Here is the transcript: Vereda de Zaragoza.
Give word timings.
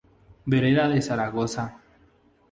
Vereda 0.51 0.89
de 0.89 0.99
Zaragoza. 0.99 1.77